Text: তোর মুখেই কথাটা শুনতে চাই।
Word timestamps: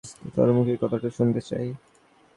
তোর 0.33 0.49
মুখেই 0.55 0.77
কথাটা 0.81 1.09
শুনতে 1.09 1.41
চাই। 1.41 1.67